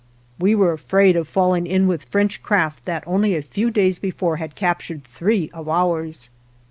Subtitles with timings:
[0.39, 4.37] We were afraid of falling in with French craft that only a few days before
[4.37, 6.31] had cap tured three of ours.